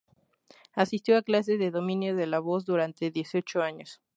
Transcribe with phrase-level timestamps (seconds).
[0.73, 4.01] Asistió a clases de dominio de la voz durante dieciocho años.